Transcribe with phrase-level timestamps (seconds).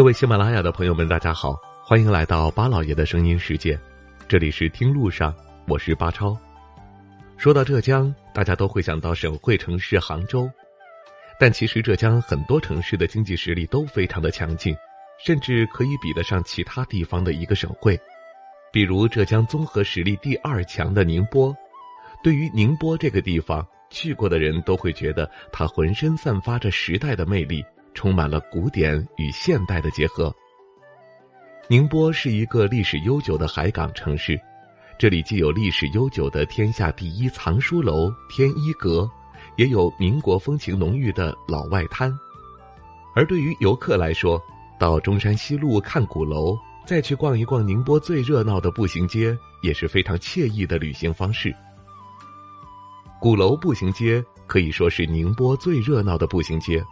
[0.00, 3.78] 各位喜马拉雅的朋友们，大家好，欢迎来到巴老爷的声音世界，
[4.26, 5.34] 这里是听路上，
[5.68, 6.34] 我是巴超。
[7.36, 10.50] 说到浙江，大家都会想到省会城市杭州，
[11.38, 14.74] 但其实浙江很多城市的经济实力都非常的强劲，
[15.22, 18.00] 甚至可以比得上其他地方的一个省会。
[18.72, 21.54] 比如浙江综合实力第二强的宁波，
[22.24, 27.62] 对于宁波这个地方，去过的人都会觉得它浑身散发着时代的魅力。
[27.94, 30.34] 充满了古典与现代的结合。
[31.68, 34.40] 宁波是一个历史悠久的海港城市，
[34.98, 39.08] 这里既有历史悠久的天下第一藏书楼天一阁，
[39.56, 42.12] 也有民国风情浓郁的老外滩。
[43.14, 44.40] 而对于游客来说，
[44.78, 51.54] 到中山西路看鼓楼，再去逛一逛宁波最热闹的步行街，也是非常惬意的旅行方式。
[53.20, 56.82] 鼓楼步行街可以说是宁波最热闹的步行街。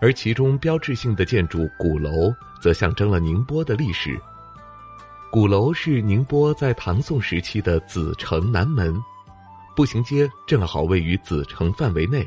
[0.00, 4.18] 而其中标志性的建筑鼓楼，则象征了宁波的历史。
[5.30, 8.98] 鼓楼是宁波在唐宋时期的子城南门，
[9.76, 12.26] 步行街正好位于子城范围内。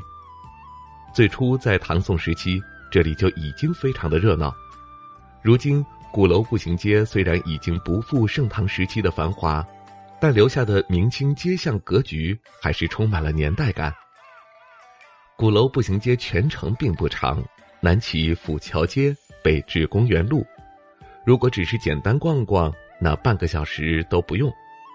[1.12, 4.54] 最初在唐宋时期，这里就已经非常的热闹。
[5.42, 9.66] 如今，鼓楼步行街虽然已经不复盛唐时期的繁华，
[10.20, 13.92] 但留下的明清街巷格局还是充满了年代感。
[15.36, 17.42] 鼓楼步行街全程并不长。
[17.84, 20.42] 南起府桥街，北至公园路。
[21.22, 24.50] 如果只是简单逛逛，那半个小时都不用；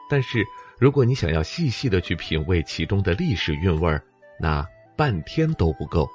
[0.09, 0.43] 但是
[0.79, 4.01] 如果你想要细细的去品味其中的历史韵味儿，
[4.39, 6.09] 那半天都不够。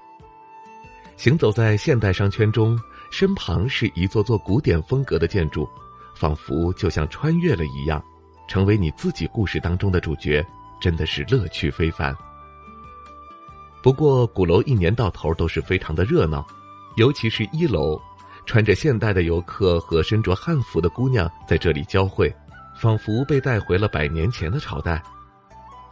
[1.17, 2.77] 行走在现代商圈中，
[3.09, 5.69] 身旁是一座座古典风格的建筑，
[6.17, 8.05] 仿佛就像穿越了一样，
[8.49, 10.45] 成为你自己故事当中的主角，
[10.81, 12.13] 真的是乐趣非凡。
[13.81, 16.45] 不过，鼓楼一年到头都是非常的热闹。
[16.97, 18.01] 尤其是一楼，
[18.47, 22.35] 穿着现代的游客和身着汉服的姑娘在这里交汇，
[22.77, 25.03] 仿佛被带回了百年前的朝代。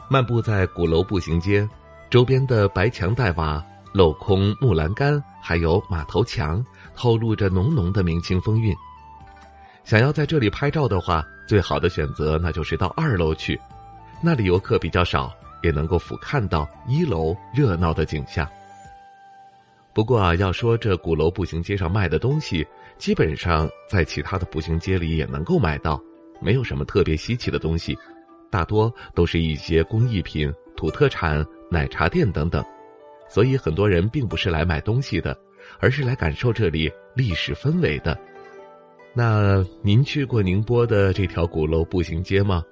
[0.09, 1.69] 漫步在鼓楼步行街，
[2.11, 3.65] 周边的白墙黛瓦、
[3.95, 6.65] 镂空木栏杆，还有马头墙，
[6.95, 8.75] 透露着浓浓的明清风韵。
[9.85, 13.61] 想要在这里拍照的话，最好的选择那就是到二楼去，
[14.21, 18.49] 那里游客比较少，也能够俯瞰到一楼热闹的景象。
[19.95, 22.67] 不过啊，要说这鼓楼步行街上卖的东西，
[22.97, 26.03] 基本上在其他的步行街里也能够买到，
[26.41, 27.97] 没有什么特别稀奇的东西，
[28.51, 32.65] 大多都是一些工艺品、土特产、奶茶店等等，
[33.29, 35.37] 所以很多人并不是来买东西的，
[35.79, 38.19] 而是来感受这里历史氛围的。
[39.13, 42.65] 那您去过宁波的这条鼓楼步行街吗？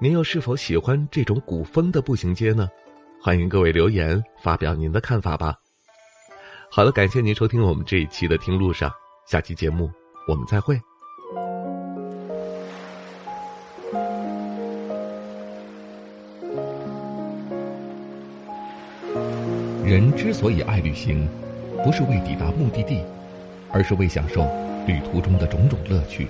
[0.00, 2.68] 您又是否喜欢这种古风的步行街呢？
[3.22, 5.54] 欢迎各位留言发表您的看法吧。
[6.72, 8.88] 好了，感谢您收听我们这一期的《听路上》，
[9.26, 9.90] 下期节目
[10.28, 10.80] 我们再会。
[19.84, 21.28] 人之所以爱旅行，
[21.82, 23.04] 不是为抵达目的地，
[23.72, 24.48] 而是为享受
[24.86, 26.28] 旅途中的种种乐趣。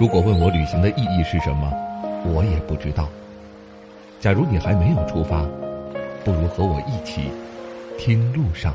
[0.00, 1.72] 如果问我旅行的意义是什么，
[2.26, 3.08] 我也不知道。
[4.22, 5.42] 假如你还没有出发，
[6.24, 7.32] 不如和我一起
[7.98, 8.72] 听路上。